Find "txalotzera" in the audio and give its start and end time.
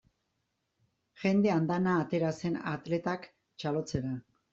3.35-4.15